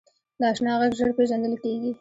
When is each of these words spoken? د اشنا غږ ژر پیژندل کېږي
د 0.39 0.41
اشنا 0.51 0.73
غږ 0.79 0.91
ژر 0.97 1.09
پیژندل 1.17 1.53
کېږي 1.63 1.89